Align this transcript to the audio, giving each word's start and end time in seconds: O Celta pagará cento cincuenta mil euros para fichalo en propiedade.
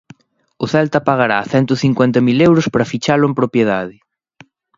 O 0.63 0.65
Celta 0.73 0.99
pagará 1.09 1.39
cento 1.53 1.73
cincuenta 1.83 2.19
mil 2.27 2.37
euros 2.49 2.65
para 2.71 2.89
fichalo 2.91 3.25
en 3.29 3.33
propiedade. 3.39 3.95